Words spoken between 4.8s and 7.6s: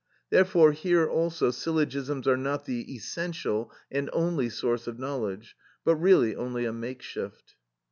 of knowledge, but really only a makeshift.